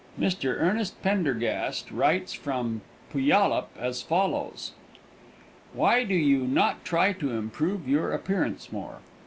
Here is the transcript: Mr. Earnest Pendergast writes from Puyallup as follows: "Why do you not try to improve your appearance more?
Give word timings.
Mr. 0.19 0.59
Earnest 0.59 0.99
Pendergast 1.03 1.91
writes 1.91 2.33
from 2.33 2.81
Puyallup 3.11 3.69
as 3.77 4.01
follows: 4.01 4.71
"Why 5.73 6.03
do 6.03 6.15
you 6.15 6.47
not 6.47 6.83
try 6.83 7.13
to 7.13 7.33
improve 7.33 7.87
your 7.87 8.11
appearance 8.11 8.71
more? 8.71 9.01